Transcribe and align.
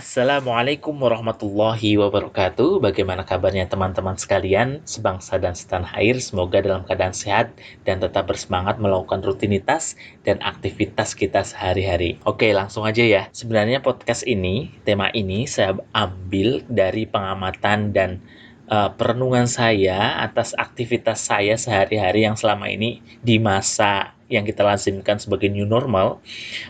Assalamualaikum 0.00 0.96
warahmatullahi 0.96 2.00
wabarakatuh. 2.00 2.80
Bagaimana 2.80 3.20
kabarnya 3.28 3.68
teman-teman 3.68 4.16
sekalian, 4.16 4.80
sebangsa 4.88 5.36
dan 5.36 5.52
setanah 5.52 5.92
air? 6.00 6.16
Semoga 6.24 6.64
dalam 6.64 6.88
keadaan 6.88 7.12
sehat 7.12 7.52
dan 7.84 8.00
tetap 8.00 8.24
bersemangat 8.24 8.80
melakukan 8.80 9.20
rutinitas 9.20 10.00
dan 10.24 10.40
aktivitas 10.40 11.12
kita 11.12 11.44
sehari-hari. 11.44 12.16
Oke, 12.24 12.48
langsung 12.56 12.88
aja 12.88 13.04
ya. 13.04 13.28
Sebenarnya 13.36 13.84
podcast 13.84 14.24
ini, 14.24 14.72
tema 14.88 15.12
ini 15.12 15.44
saya 15.44 15.76
ambil 15.92 16.64
dari 16.72 17.04
pengamatan 17.04 17.92
dan 17.92 18.24
uh, 18.70 18.94
perenungan 18.94 19.50
saya 19.50 20.22
atas 20.22 20.54
aktivitas 20.54 21.26
saya 21.26 21.58
sehari-hari 21.58 22.24
yang 22.24 22.38
selama 22.38 22.70
ini 22.70 23.02
di 23.20 23.36
masa 23.42 24.14
yang 24.30 24.46
kita 24.46 24.62
lazimkan 24.62 25.18
sebagai 25.18 25.50
new 25.50 25.66
normal, 25.66 26.22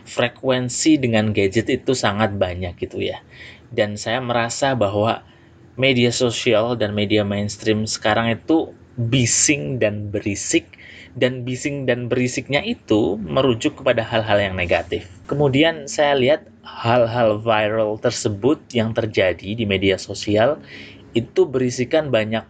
frekuensi 0.09 0.97
dengan 0.97 1.37
gadget 1.37 1.69
itu 1.69 1.93
sangat 1.93 2.33
banyak 2.41 2.73
gitu 2.81 3.05
ya. 3.05 3.21
Dan 3.69 4.01
saya 4.01 4.25
merasa 4.25 4.73
bahwa 4.73 5.21
media 5.77 6.09
sosial 6.09 6.75
dan 6.75 6.97
media 6.97 7.21
mainstream 7.21 7.85
sekarang 7.85 8.33
itu 8.33 8.73
bising 8.97 9.79
dan 9.79 10.09
berisik 10.09 10.81
dan 11.19 11.43
bising 11.43 11.91
dan 11.91 12.07
berisiknya 12.07 12.63
itu 12.63 13.19
merujuk 13.19 13.83
kepada 13.83 14.01
hal-hal 14.07 14.39
yang 14.39 14.55
negatif. 14.55 15.11
Kemudian 15.27 15.91
saya 15.91 16.15
lihat 16.15 16.47
hal-hal 16.63 17.43
viral 17.43 17.99
tersebut 17.99 18.63
yang 18.71 18.95
terjadi 18.95 19.59
di 19.59 19.65
media 19.67 19.99
sosial 19.99 20.63
itu 21.17 21.47
berisikan 21.47 22.09
banyak 22.13 22.47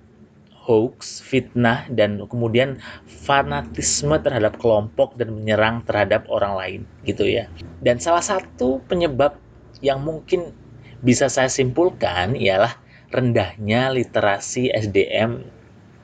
hoax, 0.60 1.24
fitnah, 1.24 1.88
dan 1.90 2.20
kemudian 2.28 2.78
fanatisme 3.08 4.14
terhadap 4.20 4.60
kelompok 4.60 5.16
dan 5.16 5.34
menyerang 5.34 5.82
terhadap 5.88 6.28
orang 6.28 6.54
lain 6.54 6.80
gitu 7.08 7.26
ya. 7.26 7.48
Dan 7.80 7.98
salah 7.98 8.22
satu 8.22 8.84
penyebab 8.84 9.40
yang 9.80 10.04
mungkin 10.04 10.52
bisa 11.00 11.32
saya 11.32 11.48
simpulkan 11.48 12.36
ialah 12.36 12.76
rendahnya 13.10 13.90
literasi 13.90 14.68
SDM 14.70 15.42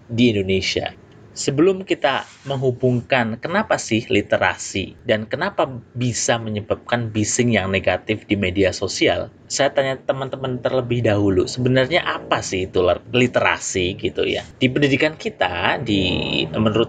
di 0.09 0.33
Indonesia 0.33 0.91
sebelum 1.37 1.85
kita 1.85 2.25
menghubungkan 2.49 3.37
kenapa 3.39 3.77
sih 3.77 4.09
literasi 4.09 4.97
dan 5.05 5.29
kenapa 5.29 5.69
bisa 5.93 6.41
menyebabkan 6.41 7.13
bising 7.13 7.53
yang 7.53 7.69
negatif 7.69 8.25
di 8.25 8.35
media 8.35 8.73
sosial, 8.73 9.29
saya 9.47 9.71
tanya 9.71 10.01
teman-teman 10.01 10.59
terlebih 10.65 11.05
dahulu, 11.05 11.45
sebenarnya 11.45 12.03
apa 12.03 12.41
sih 12.41 12.65
itu 12.67 12.81
literasi 13.13 14.01
gitu 14.01 14.25
ya? 14.25 14.43
Di 14.57 14.73
pendidikan 14.73 15.15
kita, 15.15 15.77
di 15.85 16.43
menurut 16.57 16.89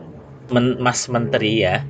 men, 0.50 0.80
Mas 0.80 1.06
Menteri 1.12 1.68
ya, 1.68 1.84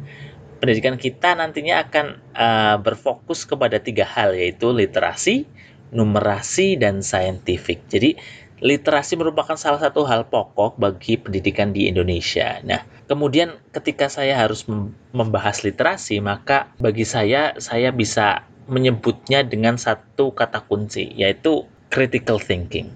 pendidikan 0.58 0.98
kita 0.98 1.38
nantinya 1.38 1.86
akan 1.86 2.06
uh, 2.34 2.76
berfokus 2.82 3.46
kepada 3.46 3.78
tiga 3.78 4.04
hal 4.04 4.34
yaitu 4.34 4.74
literasi, 4.74 5.46
numerasi, 5.94 6.76
dan 6.76 7.06
saintifik. 7.06 7.86
Jadi 7.86 8.18
literasi 8.58 9.18
merupakan 9.18 9.54
salah 9.54 9.78
satu 9.78 10.02
hal 10.10 10.26
pokok 10.30 10.82
bagi 10.82 11.18
pendidikan 11.22 11.70
di 11.70 11.86
Indonesia. 11.86 12.58
Nah, 12.66 12.82
kemudian 13.06 13.62
ketika 13.70 14.10
saya 14.10 14.34
harus 14.34 14.66
membahas 15.14 15.62
literasi, 15.62 16.18
maka 16.22 16.74
bagi 16.82 17.06
saya 17.06 17.54
saya 17.62 17.94
bisa 17.94 18.46
menyebutnya 18.68 19.46
dengan 19.46 19.78
satu 19.78 20.34
kata 20.34 20.66
kunci, 20.66 21.14
yaitu 21.16 21.70
critical 21.94 22.42
thinking. 22.42 22.92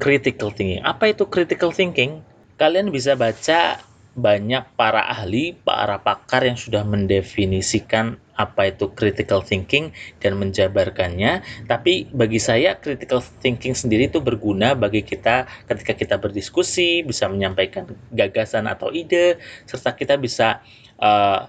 Critical 0.00 0.52
thinking. 0.52 0.82
Apa 0.82 1.12
itu 1.12 1.28
critical 1.28 1.70
thinking? 1.70 2.24
Kalian 2.56 2.88
bisa 2.88 3.14
baca 3.14 3.80
banyak 4.16 4.64
para 4.80 5.04
ahli, 5.12 5.52
para 5.52 6.00
pakar 6.00 6.48
yang 6.48 6.56
sudah 6.56 6.82
mendefinisikan 6.88 8.16
apa 8.36 8.70
itu 8.70 8.92
critical 8.92 9.40
thinking 9.42 9.90
dan 10.20 10.36
menjabarkannya. 10.36 11.40
Tapi 11.66 12.12
bagi 12.12 12.38
saya 12.40 12.76
critical 12.76 13.24
thinking 13.42 13.72
sendiri 13.72 14.12
itu 14.12 14.20
berguna 14.20 14.76
bagi 14.76 15.02
kita 15.02 15.48
ketika 15.66 15.92
kita 15.96 16.16
berdiskusi, 16.20 17.02
bisa 17.02 17.26
menyampaikan 17.26 17.88
gagasan 18.12 18.68
atau 18.68 18.92
ide, 18.92 19.40
serta 19.64 19.96
kita 19.96 20.20
bisa 20.20 20.60
uh, 21.00 21.48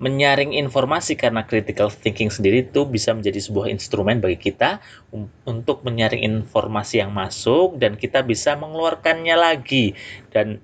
menyaring 0.00 0.56
informasi 0.56 1.12
karena 1.12 1.44
critical 1.44 1.92
thinking 1.92 2.32
sendiri 2.32 2.64
itu 2.64 2.88
bisa 2.88 3.12
menjadi 3.12 3.36
sebuah 3.36 3.68
instrumen 3.68 4.16
bagi 4.24 4.48
kita 4.48 4.80
untuk 5.44 5.84
menyaring 5.84 6.24
informasi 6.24 7.04
yang 7.04 7.12
masuk 7.12 7.76
dan 7.76 8.00
kita 8.00 8.24
bisa 8.24 8.56
mengeluarkannya 8.56 9.36
lagi 9.36 9.92
dan 10.32 10.56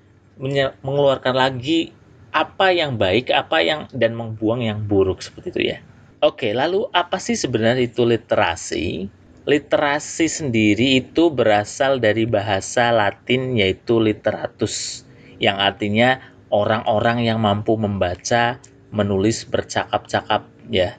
mengeluarkan 0.81 1.37
lagi 1.37 1.93
apa 2.31 2.73
yang 2.73 2.99
baik, 2.99 3.31
apa 3.31 3.63
yang 3.63 3.87
dan 3.95 4.13
membuang 4.13 4.63
yang 4.63 4.83
buruk 4.85 5.23
seperti 5.23 5.47
itu 5.53 5.61
ya. 5.75 5.77
Oke, 6.25 6.49
lalu 6.49 6.89
apa 6.97 7.21
sih 7.21 7.37
sebenarnya 7.37 7.85
itu 7.85 8.01
literasi? 8.01 9.05
Literasi 9.47 10.27
sendiri 10.27 10.99
itu 10.99 11.29
berasal 11.29 12.01
dari 12.01 12.25
bahasa 12.27 12.89
Latin 12.89 13.55
yaitu 13.55 14.01
literatus 14.01 15.05
yang 15.37 15.61
artinya 15.61 16.19
orang-orang 16.49 17.23
yang 17.23 17.39
mampu 17.39 17.77
membaca, 17.77 18.59
menulis, 18.89 19.45
bercakap-cakap 19.47 20.49
ya. 20.73 20.97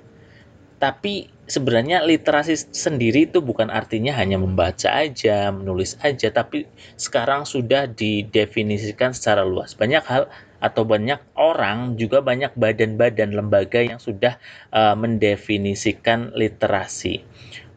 Tapi 0.79 1.29
sebenarnya 1.51 2.05
literasi 2.05 2.71
sendiri 2.71 3.27
itu 3.27 3.43
bukan 3.43 3.73
artinya 3.73 4.15
hanya 4.15 4.39
membaca 4.39 4.93
aja, 4.93 5.51
menulis 5.51 5.99
aja, 6.05 6.31
tapi 6.31 6.69
sekarang 6.95 7.43
sudah 7.49 7.91
didefinisikan 7.91 9.11
secara 9.11 9.43
luas. 9.43 9.75
Banyak 9.75 10.05
hal 10.07 10.31
atau 10.59 10.83
banyak 10.83 11.23
orang 11.39 11.95
juga 11.95 12.19
banyak 12.19 12.55
badan-badan 12.59 13.31
lembaga 13.35 13.79
yang 13.83 14.03
sudah 14.03 14.37
uh, 14.75 14.99
mendefinisikan 14.99 16.35
literasi. 16.35 17.23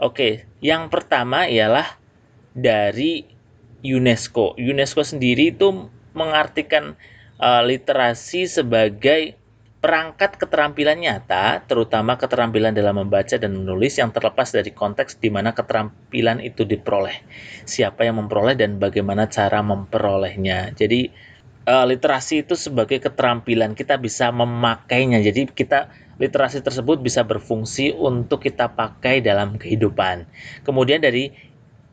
Oke, 0.01 0.49
yang 0.65 0.89
pertama 0.89 1.45
ialah 1.45 1.97
dari 2.57 3.25
UNESCO. 3.85 4.57
UNESCO 4.57 5.05
sendiri 5.05 5.53
itu 5.53 5.89
mengartikan 6.17 6.97
uh, 7.37 7.61
literasi 7.61 8.49
sebagai 8.49 9.37
perangkat 9.81 10.37
keterampilan 10.37 11.01
nyata, 11.01 11.65
terutama 11.65 12.13
keterampilan 12.13 12.69
dalam 12.69 13.01
membaca 13.01 13.33
dan 13.41 13.65
menulis 13.65 13.97
yang 13.97 14.13
terlepas 14.13 14.53
dari 14.53 14.69
konteks 14.69 15.17
di 15.17 15.33
mana 15.33 15.57
keterampilan 15.57 16.37
itu 16.37 16.61
diperoleh. 16.69 17.17
Siapa 17.65 18.05
yang 18.05 18.21
memperoleh 18.21 18.53
dan 18.53 18.77
bagaimana 18.77 19.25
cara 19.25 19.65
memperolehnya. 19.65 20.77
Jadi 20.77 21.09
uh, 21.67 21.85
literasi 21.85 22.45
itu 22.45 22.57
sebagai 22.57 23.01
keterampilan 23.01 23.77
kita 23.77 23.97
bisa 23.99 24.29
memakainya. 24.33 25.21
Jadi 25.21 25.49
kita 25.51 25.91
literasi 26.21 26.61
tersebut 26.61 27.01
bisa 27.01 27.25
berfungsi 27.25 27.97
untuk 27.97 28.45
kita 28.45 28.71
pakai 28.73 29.21
dalam 29.25 29.57
kehidupan. 29.57 30.25
Kemudian 30.61 31.01
dari 31.01 31.33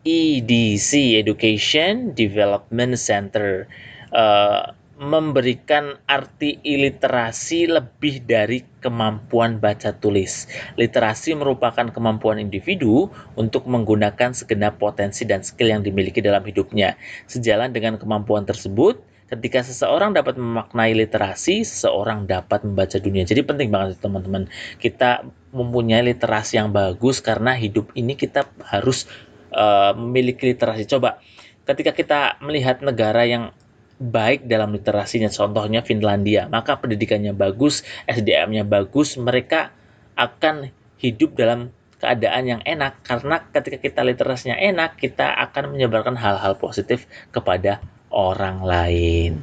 EDC 0.04 1.20
Education 1.20 2.12
Development 2.14 2.94
Center 2.94 3.66
uh, 4.14 4.72
memberikan 4.98 5.94
arti 6.10 6.58
iliterasi 6.66 7.70
lebih 7.70 8.26
dari 8.26 8.66
kemampuan 8.82 9.62
baca 9.62 9.94
tulis. 9.94 10.50
Literasi 10.74 11.38
merupakan 11.38 11.86
kemampuan 11.86 12.42
individu 12.42 13.06
untuk 13.38 13.70
menggunakan 13.70 14.34
segenap 14.34 14.82
potensi 14.82 15.22
dan 15.22 15.46
skill 15.46 15.70
yang 15.70 15.86
dimiliki 15.86 16.18
dalam 16.18 16.42
hidupnya. 16.42 16.98
Sejalan 17.30 17.70
dengan 17.70 17.94
kemampuan 17.94 18.42
tersebut, 18.42 18.98
ketika 19.28 19.60
seseorang 19.60 20.16
dapat 20.16 20.40
memaknai 20.40 20.96
literasi, 20.96 21.60
seseorang 21.60 22.24
dapat 22.24 22.64
membaca 22.64 22.96
dunia. 22.96 23.28
Jadi 23.28 23.44
penting 23.44 23.68
banget 23.68 24.00
teman-teman. 24.00 24.48
Kita 24.80 25.24
mempunyai 25.52 26.04
literasi 26.04 26.56
yang 26.56 26.72
bagus 26.72 27.20
karena 27.20 27.52
hidup 27.52 27.92
ini 27.92 28.16
kita 28.16 28.48
harus 28.64 29.04
uh, 29.52 29.92
memiliki 29.92 30.52
literasi. 30.52 30.88
Coba 30.88 31.20
ketika 31.68 31.92
kita 31.92 32.20
melihat 32.40 32.80
negara 32.80 33.28
yang 33.28 33.52
baik 34.00 34.46
dalam 34.48 34.72
literasinya, 34.72 35.28
contohnya 35.28 35.84
Finlandia, 35.84 36.46
maka 36.48 36.78
pendidikannya 36.78 37.34
bagus, 37.34 37.82
SDM-nya 38.08 38.64
bagus, 38.64 39.18
mereka 39.18 39.74
akan 40.14 40.70
hidup 41.02 41.34
dalam 41.34 41.74
keadaan 41.98 42.46
yang 42.46 42.62
enak 42.62 43.02
karena 43.02 43.42
ketika 43.50 43.78
kita 43.82 44.00
literasinya 44.06 44.54
enak, 44.54 44.96
kita 45.02 45.34
akan 45.50 45.74
menyebarkan 45.74 46.14
hal-hal 46.14 46.54
positif 46.54 47.10
kepada 47.34 47.82
orang 48.12 48.64
lain. 48.64 49.42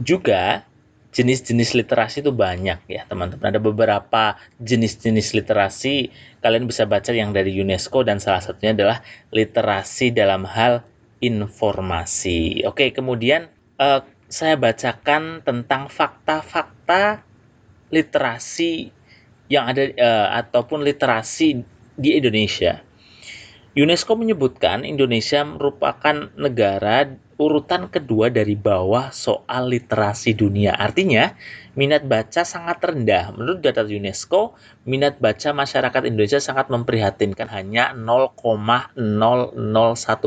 Juga 0.00 0.64
jenis-jenis 1.10 1.74
literasi 1.74 2.22
itu 2.22 2.30
banyak 2.30 2.86
ya 2.86 3.02
teman-teman. 3.10 3.50
Ada 3.50 3.60
beberapa 3.60 4.38
jenis-jenis 4.62 5.34
literasi 5.34 6.14
kalian 6.38 6.70
bisa 6.70 6.86
baca 6.86 7.10
yang 7.10 7.34
dari 7.34 7.50
UNESCO 7.58 8.06
dan 8.06 8.22
salah 8.22 8.40
satunya 8.40 8.72
adalah 8.72 8.98
literasi 9.34 10.14
dalam 10.14 10.46
hal 10.46 10.86
informasi. 11.18 12.62
Oke, 12.64 12.94
kemudian 12.94 13.50
uh, 13.76 14.06
saya 14.30 14.54
bacakan 14.54 15.42
tentang 15.42 15.90
fakta-fakta 15.90 17.26
literasi 17.90 18.94
yang 19.50 19.66
ada 19.66 19.82
uh, 19.98 20.28
ataupun 20.38 20.86
literasi 20.86 21.66
di 21.98 22.10
Indonesia. 22.14 22.86
UNESCO 23.74 24.14
menyebutkan 24.18 24.86
Indonesia 24.86 25.42
merupakan 25.42 26.30
negara 26.38 27.06
urutan 27.40 27.88
kedua 27.88 28.28
dari 28.28 28.52
bawah 28.52 29.08
soal 29.08 29.72
literasi 29.72 30.36
dunia. 30.36 30.76
Artinya, 30.76 31.32
minat 31.72 32.04
baca 32.04 32.44
sangat 32.44 32.84
rendah. 32.84 33.32
Menurut 33.32 33.64
data 33.64 33.80
UNESCO, 33.80 34.52
minat 34.84 35.16
baca 35.16 35.56
masyarakat 35.56 36.04
Indonesia 36.04 36.36
sangat 36.36 36.68
memprihatinkan 36.68 37.48
hanya 37.48 37.96
0,001 37.96 38.92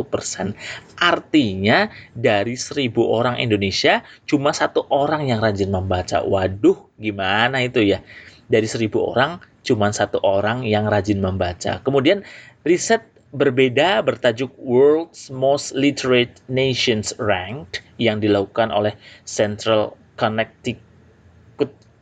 persen. 0.10 0.58
Artinya, 0.98 1.94
dari 2.18 2.58
seribu 2.58 3.06
orang 3.14 3.38
Indonesia, 3.38 4.02
cuma 4.26 4.50
satu 4.50 4.90
orang 4.90 5.30
yang 5.30 5.38
rajin 5.38 5.70
membaca. 5.70 6.26
Waduh, 6.26 6.98
gimana 6.98 7.62
itu 7.62 7.86
ya? 7.86 8.02
Dari 8.50 8.66
seribu 8.66 9.06
orang, 9.06 9.38
cuma 9.62 9.94
satu 9.94 10.18
orang 10.26 10.66
yang 10.66 10.90
rajin 10.90 11.22
membaca. 11.22 11.78
Kemudian, 11.86 12.26
riset 12.66 13.13
berbeda 13.34 14.06
bertajuk 14.06 14.54
World's 14.62 15.34
Most 15.34 15.74
Literate 15.74 16.38
Nations 16.46 17.18
Ranked 17.18 17.82
yang 17.98 18.22
dilakukan 18.22 18.70
oleh 18.70 18.94
Central 19.26 19.98
Connecticut 20.16 20.94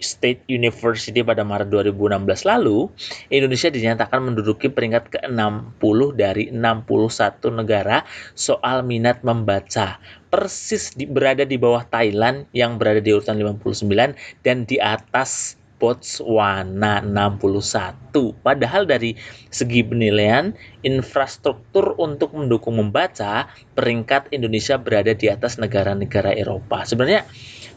State 0.01 0.41
University 0.49 1.21
pada 1.21 1.45
Maret 1.45 1.69
2016 1.69 2.43
lalu, 2.43 2.89
Indonesia 3.29 3.69
dinyatakan 3.69 4.19
menduduki 4.19 4.67
peringkat 4.67 5.13
ke-60 5.13 5.99
dari 6.17 6.49
61 6.49 7.61
negara 7.61 8.03
soal 8.33 8.81
minat 8.81 9.21
membaca. 9.21 10.01
Persis 10.33 10.97
di, 10.97 11.05
berada 11.05 11.45
di 11.45 11.55
bawah 11.61 11.85
Thailand 11.85 12.49
yang 12.51 12.81
berada 12.81 12.99
di 12.99 13.13
urutan 13.13 13.37
59 13.37 14.17
dan 14.41 14.65
di 14.65 14.81
atas 14.81 15.60
Botswana 15.81 17.01
61. 17.01 18.37
Padahal 18.45 18.85
dari 18.85 19.17
segi 19.49 19.81
penilaian 19.81 20.53
infrastruktur 20.85 21.97
untuk 21.97 22.37
mendukung 22.37 22.77
membaca, 22.77 23.49
peringkat 23.73 24.29
Indonesia 24.29 24.77
berada 24.77 25.17
di 25.17 25.25
atas 25.25 25.57
negara-negara 25.57 26.37
Eropa. 26.37 26.85
Sebenarnya 26.85 27.25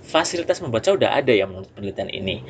fasilitas 0.05 0.61
membaca 0.61 0.93
udah 0.93 1.17
ada 1.17 1.33
ya 1.33 1.49
menurut 1.49 1.73
penelitian 1.73 2.13
ini. 2.13 2.45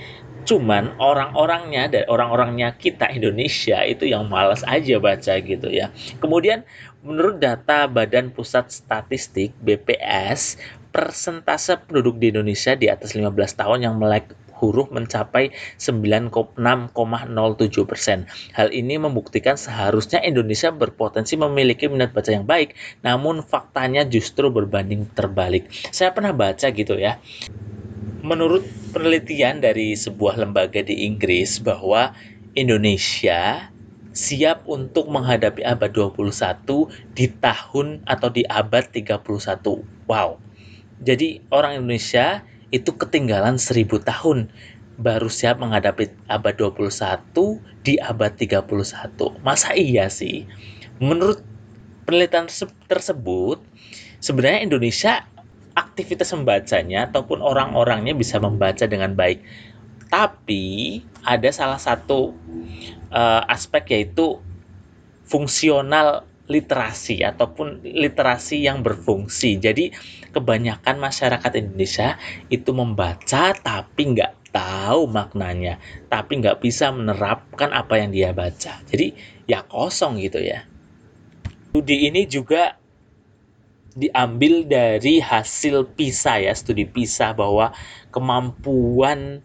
Cuman 0.44 0.98
orang-orangnya 0.98 1.88
dan 1.88 2.04
orang-orangnya 2.10 2.74
kita 2.76 3.08
Indonesia 3.14 3.80
itu 3.86 4.10
yang 4.10 4.26
malas 4.26 4.66
aja 4.66 4.98
baca 4.98 5.38
gitu 5.38 5.70
ya. 5.70 5.94
Kemudian 6.18 6.66
menurut 7.06 7.38
data 7.38 7.86
Badan 7.86 8.34
Pusat 8.34 8.74
Statistik 8.74 9.54
BPS, 9.62 10.58
persentase 10.92 11.80
penduduk 11.86 12.20
di 12.20 12.34
Indonesia 12.34 12.76
di 12.76 12.92
atas 12.92 13.16
15 13.16 13.32
tahun 13.56 13.78
yang 13.86 13.94
melek 13.96 14.36
huruf 14.64 14.88
mencapai 14.88 15.52
9,6,07 15.76 16.56
persen. 17.84 18.24
Hal 18.56 18.72
ini 18.72 18.96
membuktikan 18.96 19.60
seharusnya 19.60 20.24
Indonesia 20.24 20.72
berpotensi 20.72 21.36
memiliki 21.36 21.92
minat 21.92 22.16
baca 22.16 22.32
yang 22.32 22.48
baik, 22.48 22.72
namun 23.04 23.44
faktanya 23.44 24.08
justru 24.08 24.48
berbanding 24.48 25.04
terbalik. 25.12 25.68
Saya 25.92 26.16
pernah 26.16 26.32
baca 26.32 26.72
gitu 26.72 26.96
ya. 26.96 27.20
Menurut 28.24 28.64
penelitian 28.96 29.60
dari 29.60 29.92
sebuah 29.92 30.40
lembaga 30.40 30.80
di 30.80 31.04
Inggris 31.04 31.60
bahwa 31.60 32.16
Indonesia 32.56 33.68
siap 34.14 34.62
untuk 34.70 35.10
menghadapi 35.10 35.66
abad 35.66 35.90
21 35.90 36.86
di 37.18 37.26
tahun 37.28 38.06
atau 38.06 38.30
di 38.30 38.46
abad 38.46 38.86
31. 38.88 39.82
Wow. 40.06 40.38
Jadi 41.02 41.42
orang 41.50 41.82
Indonesia 41.82 42.46
itu 42.74 42.90
ketinggalan 42.98 43.54
seribu 43.54 44.02
tahun 44.02 44.50
baru 44.98 45.30
siap 45.30 45.62
menghadapi 45.62 46.10
abad 46.26 46.58
21 46.58 47.30
di 47.86 47.94
abad 48.02 48.34
31. 48.34 48.66
Masa 49.46 49.70
iya 49.78 50.10
sih? 50.10 50.42
Menurut 50.98 51.38
penelitian 52.06 52.50
tersebut, 52.90 53.62
sebenarnya 54.18 54.66
Indonesia 54.66 55.22
aktivitas 55.78 56.34
membacanya 56.34 57.10
ataupun 57.10 57.42
orang-orangnya 57.42 58.14
bisa 58.14 58.42
membaca 58.42 58.86
dengan 58.86 59.14
baik. 59.14 59.42
Tapi 60.10 61.02
ada 61.26 61.50
salah 61.50 61.78
satu 61.78 62.34
uh, 63.10 63.42
aspek 63.50 63.90
yaitu 63.90 64.38
fungsional 65.26 66.22
literasi 66.44 67.24
ataupun 67.24 67.80
literasi 67.84 68.64
yang 68.64 68.84
berfungsi. 68.84 69.56
Jadi 69.56 69.90
kebanyakan 70.32 71.00
masyarakat 71.00 71.52
Indonesia 71.56 72.20
itu 72.52 72.70
membaca 72.76 73.56
tapi 73.56 74.02
nggak 74.12 74.52
tahu 74.54 75.10
maknanya, 75.10 75.80
tapi 76.06 76.38
nggak 76.38 76.62
bisa 76.62 76.92
menerapkan 76.94 77.74
apa 77.74 77.98
yang 77.98 78.14
dia 78.14 78.30
baca. 78.30 78.78
Jadi 78.86 79.16
ya 79.50 79.64
kosong 79.66 80.20
gitu 80.22 80.38
ya. 80.38 80.62
Studi 81.74 82.06
ini 82.06 82.22
juga 82.30 82.78
diambil 83.94 84.66
dari 84.66 85.18
hasil 85.18 85.94
PISA 85.98 86.46
ya, 86.46 86.52
studi 86.54 86.86
PISA 86.86 87.34
bahwa 87.34 87.74
kemampuan 88.14 89.42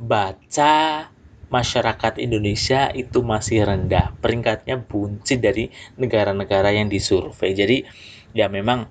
baca 0.00 1.08
masyarakat 1.50 2.22
Indonesia 2.22 2.88
itu 2.94 3.20
masih 3.20 3.66
rendah. 3.66 4.14
Peringkatnya 4.22 4.78
buncit 4.78 5.42
dari 5.42 5.68
negara-negara 5.98 6.70
yang 6.70 6.86
disurvei. 6.86 7.52
Jadi 7.52 7.84
ya 8.32 8.46
memang 8.46 8.86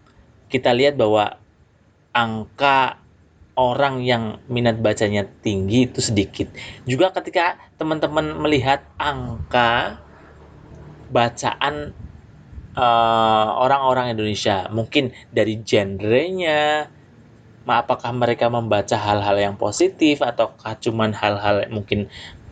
kita 0.52 0.76
lihat 0.76 1.00
bahwa 1.00 1.40
angka 2.12 3.00
orang 3.56 4.04
yang 4.04 4.40
minat 4.52 4.80
bacanya 4.80 5.28
tinggi 5.44 5.88
itu 5.88 6.00
sedikit. 6.04 6.52
Juga 6.84 7.12
ketika 7.16 7.60
teman-teman 7.76 8.36
melihat 8.40 8.84
angka 8.96 10.00
bacaan 11.12 11.92
uh, 12.76 13.48
orang-orang 13.60 14.16
Indonesia, 14.16 14.72
mungkin 14.72 15.12
dari 15.36 15.60
genrenya, 15.60 16.88
apakah 17.68 18.16
mereka 18.16 18.48
membaca 18.48 18.96
hal-hal 18.96 19.38
yang 19.38 19.56
positif 19.60 20.24
ataukah 20.24 20.80
cuman 20.80 21.12
hal-hal 21.14 21.68
mungkin 21.70 22.08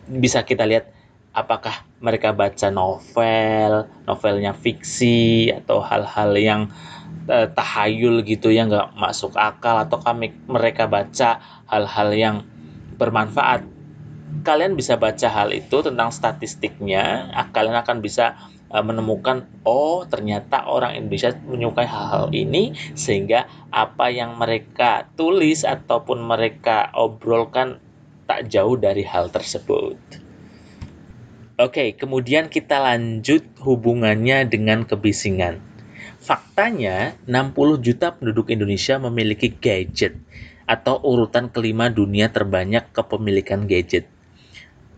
bisa 0.08 0.42
kita 0.42 0.64
lihat 0.64 0.90
apakah 1.36 1.84
mereka 2.00 2.32
baca 2.32 2.72
novel, 2.72 3.86
novelnya 4.08 4.56
fiksi 4.56 5.52
atau 5.52 5.84
hal-hal 5.84 6.34
yang 6.34 6.62
uh, 7.28 7.46
tahayul 7.52 8.24
gitu 8.24 8.50
yang 8.50 8.72
nggak 8.72 8.96
masuk 8.96 9.36
akal 9.36 9.78
atau 9.78 10.00
kami 10.00 10.34
mereka 10.48 10.88
baca 10.88 11.38
hal-hal 11.68 12.08
yang 12.16 12.36
bermanfaat. 12.98 13.62
Kalian 14.44 14.76
bisa 14.76 14.96
baca 15.00 15.28
hal 15.28 15.52
itu 15.56 15.80
tentang 15.80 16.12
statistiknya, 16.12 17.32
ah, 17.32 17.48
kalian 17.48 17.76
akan 17.80 18.04
bisa 18.04 18.36
uh, 18.72 18.84
menemukan 18.84 19.48
oh 19.64 20.04
ternyata 20.04 20.64
orang 20.68 20.96
Indonesia 20.96 21.32
menyukai 21.48 21.88
hal-hal 21.88 22.28
ini 22.32 22.76
sehingga 22.92 23.48
apa 23.72 24.12
yang 24.12 24.36
mereka 24.36 25.08
tulis 25.16 25.64
ataupun 25.64 26.20
mereka 26.24 26.92
obrolkan 26.92 27.80
tak 28.28 28.52
jauh 28.52 28.76
dari 28.76 29.02
hal 29.08 29.32
tersebut. 29.32 29.96
Oke, 31.58 31.96
kemudian 31.98 32.46
kita 32.52 32.78
lanjut 32.78 33.42
hubungannya 33.64 34.46
dengan 34.46 34.86
kebisingan. 34.86 35.58
Faktanya, 36.22 37.18
60 37.26 37.82
juta 37.82 38.14
penduduk 38.14 38.54
Indonesia 38.54 39.00
memiliki 39.00 39.50
gadget 39.50 40.14
atau 40.68 41.00
urutan 41.02 41.48
kelima 41.48 41.88
dunia 41.88 42.30
terbanyak 42.30 42.92
kepemilikan 42.92 43.66
gadget. 43.66 44.06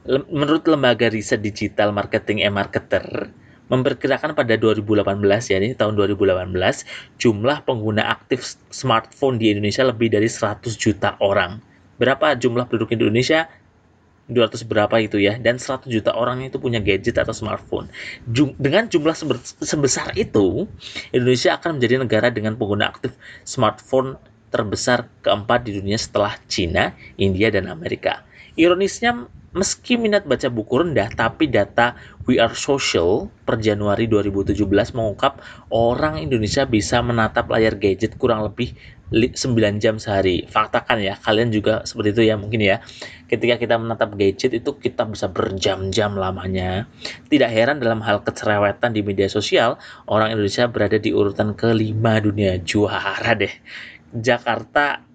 Menurut 0.04 0.66
lembaga 0.66 1.08
riset 1.08 1.40
digital 1.40 1.94
marketing 1.94 2.42
e-marketer, 2.44 3.30
memperkirakan 3.70 4.34
pada 4.34 4.58
2018 4.58 5.06
ya 5.48 5.56
ini 5.62 5.78
tahun 5.78 5.94
2018 5.94 6.50
jumlah 7.22 7.62
pengguna 7.62 8.10
aktif 8.10 8.58
smartphone 8.74 9.38
di 9.38 9.54
Indonesia 9.54 9.86
lebih 9.86 10.10
dari 10.10 10.26
100 10.26 10.74
juta 10.74 11.14
orang 11.22 11.69
berapa 12.00 12.32
jumlah 12.40 12.64
penduduk 12.66 12.96
Indonesia? 12.96 13.52
200 14.30 14.62
berapa 14.64 14.94
itu 15.02 15.18
ya? 15.18 15.36
Dan 15.36 15.58
100 15.58 15.90
juta 15.90 16.14
orang 16.14 16.46
itu 16.46 16.56
punya 16.56 16.78
gadget 16.78 17.18
atau 17.18 17.34
smartphone. 17.34 17.90
Jum 18.30 18.54
dengan 18.56 18.86
jumlah 18.86 19.12
sebesar 19.60 20.14
itu 20.14 20.70
Indonesia 21.10 21.58
akan 21.58 21.76
menjadi 21.76 22.00
negara 22.00 22.30
dengan 22.30 22.54
pengguna 22.54 22.94
aktif 22.94 23.12
smartphone 23.42 24.16
terbesar 24.54 25.10
keempat 25.22 25.66
di 25.66 25.78
dunia 25.78 25.98
setelah 25.98 26.38
Cina, 26.46 26.94
India, 27.18 27.50
dan 27.50 27.70
Amerika. 27.70 28.22
Ironisnya, 28.58 29.30
meski 29.50 29.98
minat 29.98 30.26
baca 30.26 30.46
buku 30.46 30.86
rendah, 30.86 31.10
tapi 31.10 31.50
data 31.50 31.98
We 32.30 32.38
Are 32.38 32.54
Social 32.54 33.26
per 33.42 33.58
Januari 33.58 34.06
2017 34.06 34.54
mengungkap 34.94 35.42
orang 35.74 36.22
Indonesia 36.22 36.62
bisa 36.62 37.02
menatap 37.02 37.50
layar 37.50 37.74
gadget 37.74 38.14
kurang 38.14 38.46
lebih 38.46 38.70
9 39.10 39.34
jam 39.82 39.98
sehari. 39.98 40.46
Faktakan 40.46 41.02
ya, 41.02 41.18
kalian 41.18 41.50
juga 41.50 41.82
seperti 41.82 42.14
itu 42.14 42.22
ya 42.30 42.38
mungkin 42.38 42.62
ya. 42.62 42.78
Ketika 43.26 43.58
kita 43.58 43.74
menatap 43.74 44.14
gadget 44.14 44.54
itu 44.54 44.78
kita 44.78 45.02
bisa 45.10 45.26
berjam-jam 45.26 46.14
lamanya. 46.14 46.86
Tidak 47.26 47.50
heran 47.50 47.82
dalam 47.82 47.98
hal 48.06 48.22
kecerewetan 48.22 48.94
di 48.94 49.02
media 49.02 49.26
sosial, 49.26 49.82
orang 50.06 50.30
Indonesia 50.38 50.70
berada 50.70 51.02
di 51.02 51.10
urutan 51.10 51.58
kelima 51.58 52.22
dunia 52.22 52.62
juara 52.62 53.34
deh. 53.34 53.50
Jakarta 54.14 55.09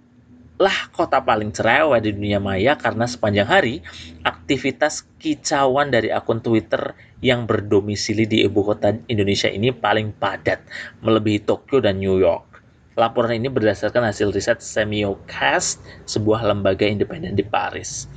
lah 0.55 0.88
kota 0.95 1.19
paling 1.19 1.51
cerewet 1.51 2.07
di 2.07 2.15
dunia 2.15 2.39
maya 2.39 2.79
karena 2.79 3.03
sepanjang 3.03 3.43
hari 3.43 3.83
aktivitas 4.24 5.03
kicauan 5.19 5.91
dari 5.91 6.15
akun 6.15 6.39
Twitter 6.39 6.95
yang 7.19 7.43
berdomisili 7.43 8.24
di 8.24 8.47
ibu 8.47 8.63
kota 8.63 8.95
Indonesia 9.12 9.51
ini 9.51 9.75
paling 9.75 10.15
padat 10.15 10.63
melebihi 11.03 11.43
Tokyo 11.43 11.83
dan 11.83 12.00
New 12.00 12.15
York. 12.24 12.55
Laporan 12.95 13.35
ini 13.35 13.51
berdasarkan 13.51 14.07
hasil 14.07 14.31
riset 14.31 14.63
Semiocast, 14.63 15.83
sebuah 16.07 16.47
lembaga 16.47 16.88
independen 16.88 17.35
di 17.35 17.43
Paris. 17.43 18.07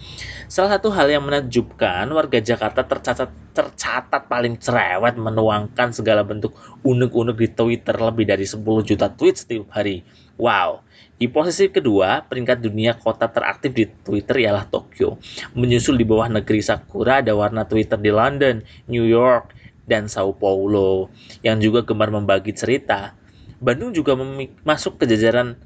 Salah 0.46 0.78
satu 0.78 0.94
hal 0.94 1.10
yang 1.10 1.26
menakjubkan, 1.26 2.06
warga 2.14 2.38
Jakarta 2.38 2.86
tercatat 2.86 3.26
tercatat 3.50 4.30
paling 4.30 4.54
cerewet 4.62 5.18
menuangkan 5.18 5.90
segala 5.90 6.22
bentuk 6.22 6.54
unek-unek 6.86 7.34
di 7.34 7.48
Twitter 7.50 7.98
lebih 7.98 8.30
dari 8.30 8.46
10 8.46 8.62
juta 8.86 9.10
tweet 9.10 9.42
setiap 9.42 9.74
hari. 9.74 10.06
Wow. 10.38 10.86
Di 11.18 11.26
posisi 11.26 11.66
kedua, 11.66 12.22
peringkat 12.22 12.62
dunia 12.62 12.94
kota 12.94 13.26
teraktif 13.26 13.74
di 13.74 13.90
Twitter 13.90 14.46
ialah 14.46 14.70
Tokyo. 14.70 15.18
Menyusul 15.58 15.98
di 15.98 16.06
bawah 16.06 16.30
negeri 16.30 16.62
Sakura 16.62 17.18
ada 17.18 17.34
warna 17.34 17.66
Twitter 17.66 17.98
di 17.98 18.14
London, 18.14 18.62
New 18.86 19.02
York, 19.02 19.50
dan 19.82 20.06
Sao 20.06 20.30
Paulo 20.30 21.10
yang 21.42 21.58
juga 21.58 21.82
gemar 21.82 22.14
membagi 22.14 22.52
cerita 22.54 23.18
Bandung 23.58 23.90
juga 23.90 24.14
masuk 24.62 25.02
ke 25.02 25.04
jajaran 25.10 25.58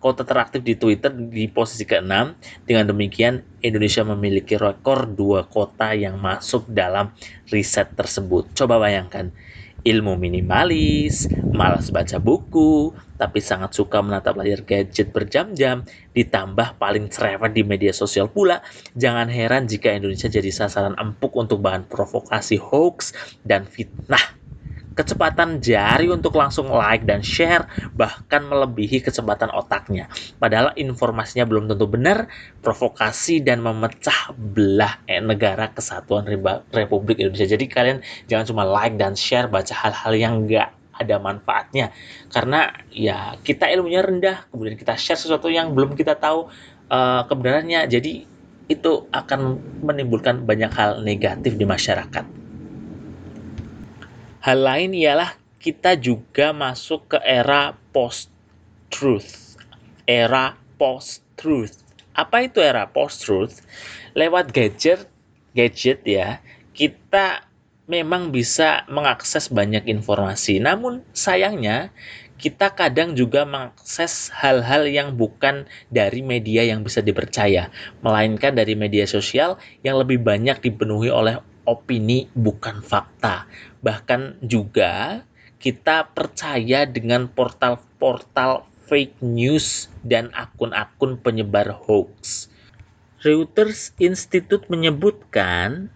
kota 0.00 0.24
teraktif 0.24 0.64
di 0.64 0.80
Twitter 0.80 1.12
di 1.12 1.44
posisi 1.44 1.84
ke-6. 1.84 2.40
Dengan 2.64 2.88
demikian, 2.88 3.44
Indonesia 3.60 4.00
memiliki 4.00 4.56
rekor 4.56 5.04
dua 5.12 5.44
kota 5.44 5.92
yang 5.92 6.16
masuk 6.16 6.64
dalam 6.72 7.12
riset 7.52 7.92
tersebut. 8.00 8.48
Coba 8.56 8.80
bayangkan, 8.80 9.28
ilmu 9.84 10.16
minimalis, 10.16 11.28
malas 11.52 11.92
baca 11.92 12.16
buku, 12.16 12.96
tapi 13.16 13.38
sangat 13.38 13.72
suka 13.74 14.02
menatap 14.02 14.34
layar 14.38 14.62
gadget 14.66 15.14
berjam-jam, 15.14 15.86
ditambah 16.12 16.78
paling 16.78 17.10
cerewet 17.10 17.54
di 17.54 17.62
media 17.62 17.94
sosial 17.94 18.26
pula. 18.30 18.60
Jangan 18.98 19.30
heran 19.30 19.70
jika 19.70 19.94
Indonesia 19.94 20.26
jadi 20.26 20.50
sasaran 20.50 20.98
empuk 20.98 21.34
untuk 21.38 21.62
bahan 21.62 21.86
provokasi 21.86 22.58
hoax 22.58 23.14
dan 23.46 23.66
fitnah 23.66 24.44
kecepatan 24.94 25.58
jari 25.58 26.06
untuk 26.06 26.38
langsung 26.38 26.70
like 26.70 27.02
dan 27.02 27.20
share 27.20 27.66
bahkan 27.98 28.46
melebihi 28.46 29.02
kecepatan 29.02 29.50
otaknya. 29.50 30.06
Padahal 30.38 30.70
informasinya 30.78 31.44
belum 31.44 31.66
tentu 31.66 31.90
benar, 31.90 32.30
provokasi 32.62 33.42
dan 33.42 33.60
memecah 33.60 34.32
belah 34.38 35.02
eh, 35.10 35.18
negara 35.18 35.74
kesatuan 35.74 36.24
Republik 36.70 37.18
Indonesia. 37.18 37.58
Jadi 37.58 37.66
kalian 37.66 37.98
jangan 38.30 38.46
cuma 38.54 38.62
like 38.62 38.94
dan 38.94 39.18
share 39.18 39.50
baca 39.50 39.74
hal-hal 39.74 40.14
yang 40.14 40.46
enggak 40.46 40.70
ada 40.94 41.18
manfaatnya 41.18 41.90
karena 42.30 42.70
ya 42.94 43.34
kita 43.42 43.66
ilmunya 43.70 44.00
rendah 44.00 44.46
kemudian 44.48 44.78
kita 44.78 44.94
share 44.94 45.18
sesuatu 45.18 45.50
yang 45.50 45.74
belum 45.74 45.98
kita 45.98 46.14
tahu 46.14 46.46
uh, 46.90 47.22
kebenarannya 47.26 47.86
jadi 47.90 48.24
itu 48.68 49.04
akan 49.12 49.60
menimbulkan 49.84 50.48
banyak 50.48 50.72
hal 50.72 51.04
negatif 51.04 51.56
di 51.60 51.68
masyarakat. 51.68 52.24
Hal 54.44 54.58
lain 54.60 54.92
ialah 54.96 55.36
kita 55.60 55.96
juga 55.96 56.52
masuk 56.52 57.16
ke 57.16 57.18
era 57.20 57.76
post-truth. 57.92 59.56
Era 60.04 60.56
post-truth. 60.76 61.80
Apa 62.12 62.48
itu 62.48 62.60
era 62.60 62.84
post-truth? 62.88 63.64
Lewat 64.12 64.52
gadget, 64.52 65.08
gadget 65.56 66.04
ya, 66.04 66.40
kita 66.76 67.44
memang 67.84 68.32
bisa 68.32 68.88
mengakses 68.88 69.52
banyak 69.52 69.84
informasi. 69.84 70.60
Namun 70.60 71.04
sayangnya 71.12 71.92
kita 72.40 72.74
kadang 72.74 73.14
juga 73.14 73.46
mengakses 73.46 74.28
hal-hal 74.34 74.88
yang 74.90 75.14
bukan 75.14 75.68
dari 75.88 76.20
media 76.20 76.66
yang 76.66 76.82
bisa 76.82 77.00
dipercaya, 77.00 77.70
melainkan 78.02 78.52
dari 78.56 78.74
media 78.74 79.06
sosial 79.06 79.56
yang 79.86 80.00
lebih 80.00 80.20
banyak 80.20 80.60
dipenuhi 80.60 81.08
oleh 81.08 81.38
opini 81.64 82.28
bukan 82.36 82.84
fakta. 82.84 83.48
Bahkan 83.80 84.44
juga 84.44 85.24
kita 85.62 86.12
percaya 86.12 86.84
dengan 86.84 87.30
portal-portal 87.32 88.68
fake 88.84 89.24
news 89.24 89.88
dan 90.04 90.28
akun-akun 90.36 91.16
penyebar 91.16 91.72
hoax. 91.72 92.52
Reuters 93.24 93.96
Institute 93.96 94.68
menyebutkan 94.68 95.88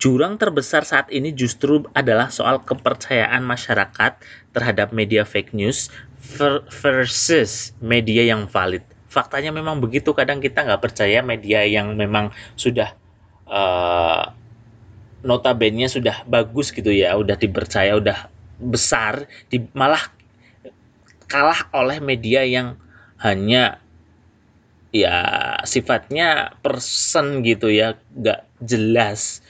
jurang 0.00 0.40
terbesar 0.40 0.82
saat 0.88 1.12
ini 1.12 1.30
justru 1.36 1.84
adalah 1.92 2.32
soal 2.32 2.64
kepercayaan 2.64 3.44
masyarakat 3.44 4.16
terhadap 4.56 4.96
media 4.96 5.28
fake 5.28 5.52
news 5.52 5.92
versus 6.80 7.76
media 7.84 8.24
yang 8.24 8.48
valid. 8.48 8.80
Faktanya 9.12 9.52
memang 9.52 9.78
begitu, 9.78 10.16
kadang 10.16 10.40
kita 10.40 10.64
nggak 10.64 10.80
percaya 10.80 11.20
media 11.20 11.68
yang 11.68 12.00
memang 12.00 12.32
sudah 12.56 12.96
uh, 13.44 14.32
notabene 15.20 15.84
sudah 15.84 16.24
bagus 16.24 16.72
gitu 16.72 16.88
ya, 16.88 17.12
udah 17.20 17.36
dipercaya, 17.36 17.92
udah 18.00 18.32
besar, 18.56 19.28
di, 19.52 19.60
malah 19.76 20.00
kalah 21.28 21.68
oleh 21.76 22.00
media 22.00 22.40
yang 22.46 22.80
hanya 23.20 23.82
ya 24.94 25.20
sifatnya 25.68 26.56
person 26.64 27.44
gitu 27.44 27.68
ya, 27.68 28.00
nggak 28.16 28.48
jelas. 28.64 29.44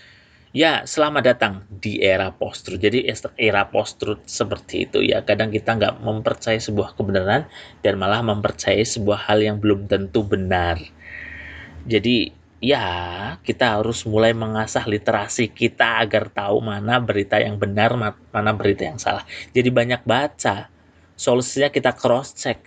Ya, 0.50 0.82
selamat 0.82 1.22
datang 1.30 1.62
di 1.70 2.02
era 2.02 2.34
post-truth. 2.34 2.82
Jadi 2.82 3.06
era 3.38 3.70
post-truth 3.70 4.26
seperti 4.26 4.82
itu 4.82 4.98
ya. 4.98 5.22
Kadang 5.22 5.54
kita 5.54 5.78
nggak 5.78 6.02
mempercayai 6.02 6.58
sebuah 6.58 6.98
kebenaran 6.98 7.46
dan 7.86 7.94
malah 7.94 8.18
mempercayai 8.18 8.82
sebuah 8.82 9.30
hal 9.30 9.46
yang 9.46 9.62
belum 9.62 9.86
tentu 9.86 10.26
benar. 10.26 10.82
Jadi 11.86 12.34
ya 12.58 12.82
kita 13.46 13.78
harus 13.78 14.02
mulai 14.10 14.34
mengasah 14.34 14.90
literasi 14.90 15.54
kita 15.54 16.02
agar 16.02 16.34
tahu 16.34 16.58
mana 16.58 16.98
berita 16.98 17.38
yang 17.38 17.54
benar, 17.54 17.94
mana 18.34 18.50
berita 18.50 18.90
yang 18.90 18.98
salah. 18.98 19.22
Jadi 19.54 19.70
banyak 19.70 20.02
baca. 20.02 20.66
Solusinya 21.14 21.70
kita 21.70 21.94
cross 21.94 22.34
check. 22.34 22.66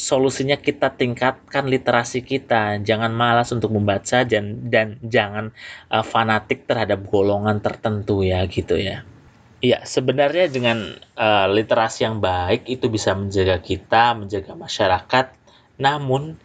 Solusinya 0.00 0.56
kita 0.56 0.96
tingkatkan 0.96 1.68
literasi 1.68 2.24
kita. 2.24 2.80
Jangan 2.80 3.12
malas 3.12 3.52
untuk 3.52 3.76
membaca 3.76 4.24
dan 4.24 4.72
dan 4.72 4.96
jangan 5.04 5.52
uh, 5.92 6.00
fanatik 6.00 6.64
terhadap 6.64 7.04
golongan 7.04 7.60
tertentu 7.60 8.24
ya 8.24 8.40
gitu 8.48 8.80
ya. 8.80 9.04
Iya, 9.60 9.84
sebenarnya 9.84 10.48
dengan 10.48 10.96
uh, 11.20 11.46
literasi 11.52 12.08
yang 12.08 12.16
baik 12.16 12.64
itu 12.64 12.88
bisa 12.88 13.12
menjaga 13.12 13.60
kita, 13.60 14.16
menjaga 14.16 14.56
masyarakat. 14.56 15.26
Namun 15.76 16.40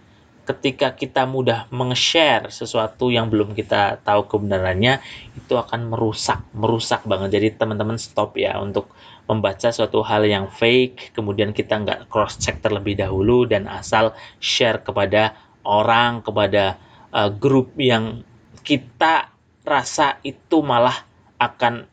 ketika 0.46 0.94
kita 0.94 1.26
mudah 1.26 1.66
meng-share 1.74 2.54
sesuatu 2.54 3.10
yang 3.10 3.34
belum 3.34 3.58
kita 3.58 4.04
tahu 4.06 4.30
kebenarannya 4.30 5.02
itu 5.34 5.54
akan 5.58 5.90
merusak 5.90 6.46
merusak 6.54 7.02
banget 7.10 7.42
jadi 7.42 7.58
teman-teman 7.58 7.98
stop 7.98 8.38
ya 8.38 8.62
untuk 8.62 8.94
membaca 9.26 9.74
suatu 9.74 10.06
hal 10.06 10.26
yang 10.30 10.48
fake 10.54 11.18
kemudian 11.18 11.52
kita 11.52 11.82
nggak 11.82 12.00
cross 12.14 12.38
check 12.38 12.62
terlebih 12.62 12.98
dahulu 12.98 13.50
dan 13.50 13.66
asal 13.66 14.14
share 14.38 14.82
kepada 14.86 15.34
orang 15.66 16.22
kepada 16.22 16.78
uh, 17.10 17.30
grup 17.34 17.74
yang 17.76 18.22
kita 18.62 19.34
rasa 19.66 20.22
itu 20.22 20.62
malah 20.62 21.06
akan 21.42 21.90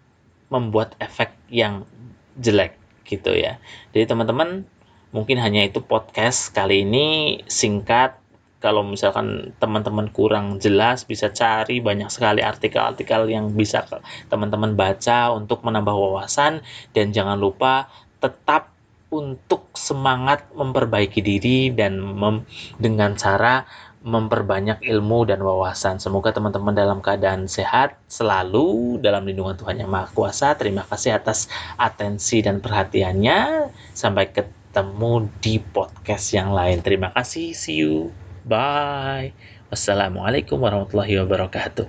membuat 0.53 0.95
efek 1.01 1.33
yang 1.49 1.89
jelek 2.37 2.77
gitu 3.09 3.33
ya. 3.33 3.59
Jadi 3.97 4.05
teman-teman 4.09 4.69
mungkin 5.12 5.41
hanya 5.41 5.65
itu 5.65 5.81
podcast 5.85 6.53
kali 6.53 6.85
ini 6.85 7.41
singkat 7.49 8.22
kalau 8.62 8.87
misalkan 8.87 9.50
teman-teman 9.59 10.07
kurang 10.14 10.62
jelas 10.62 11.02
bisa 11.02 11.35
cari 11.35 11.83
banyak 11.83 12.07
sekali 12.09 12.40
artikel-artikel 12.40 13.26
yang 13.26 13.50
bisa 13.50 13.83
teman-teman 14.31 14.78
baca 14.78 15.35
untuk 15.35 15.66
menambah 15.66 15.92
wawasan 15.92 16.62
dan 16.95 17.11
jangan 17.11 17.37
lupa 17.37 17.90
tetap 18.23 18.71
untuk 19.12 19.69
semangat 19.76 20.49
memperbaiki 20.57 21.21
diri 21.21 21.69
dan 21.69 22.00
mem 22.00 22.49
dengan 22.81 23.12
cara 23.19 23.69
memperbanyak 24.02 24.83
ilmu 24.83 25.31
dan 25.31 25.38
wawasan. 25.42 26.02
Semoga 26.02 26.35
teman-teman 26.35 26.75
dalam 26.75 26.99
keadaan 26.99 27.47
sehat 27.47 27.95
selalu 28.11 28.99
dalam 28.99 29.23
lindungan 29.23 29.54
Tuhan 29.54 29.78
Yang 29.78 29.90
Maha 29.90 30.09
Kuasa. 30.11 30.59
Terima 30.59 30.83
kasih 30.83 31.14
atas 31.14 31.47
atensi 31.78 32.42
dan 32.42 32.59
perhatiannya. 32.59 33.71
Sampai 33.95 34.35
ketemu 34.35 35.31
di 35.38 35.62
podcast 35.62 36.35
yang 36.35 36.50
lain. 36.50 36.83
Terima 36.83 37.14
kasih. 37.14 37.54
See 37.54 37.78
you. 37.78 38.22
Bye. 38.43 39.33
Wassalamualaikum 39.71 40.59
warahmatullahi 40.59 41.15
wabarakatuh. 41.23 41.87